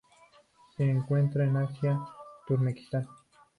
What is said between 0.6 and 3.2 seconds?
Se encuentran en Asia: Turkmenistán.